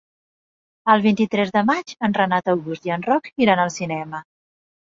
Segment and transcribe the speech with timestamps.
[0.93, 4.27] El vint-i-tres de maig en Renat August i en Roc iran al cinema.